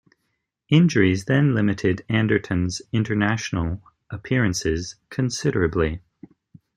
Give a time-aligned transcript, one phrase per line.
[0.69, 5.99] Injuries then limited Anderton's international appearances considerably.